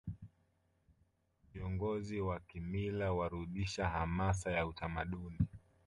[1.53, 5.39] viongozi wa kimila warudisha hamasa ya utamaduni